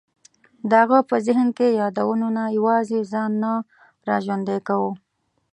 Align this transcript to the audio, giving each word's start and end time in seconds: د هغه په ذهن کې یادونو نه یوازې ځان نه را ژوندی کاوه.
د 0.69 0.71
هغه 0.83 0.99
په 1.09 1.15
ذهن 1.27 1.47
کې 1.57 1.77
یادونو 1.81 2.27
نه 2.37 2.43
یوازې 2.57 2.99
ځان 3.11 3.31
نه 3.43 3.53
را 4.07 4.17
ژوندی 4.25 4.59
کاوه. 4.67 4.91